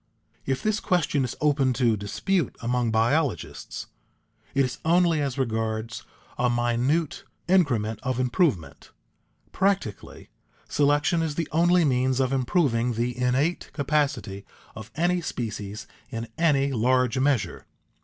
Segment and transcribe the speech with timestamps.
[0.47, 3.85] If this question is open to dispute among biologists,
[4.55, 6.01] it is only as regards
[6.39, 8.89] a minute increment of improvement.
[9.51, 10.29] Practically,
[10.67, 14.43] selection is the only means of improving the innate capacity
[14.75, 17.67] of any species in any large measure.